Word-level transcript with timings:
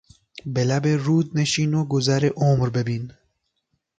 به 0.45 0.63
لب 0.63 0.87
رود 0.87 1.37
نشین 1.39 1.73
و 1.73 1.85
گذر 1.85 2.29
عمر 2.35 2.69
ببین 2.69 3.13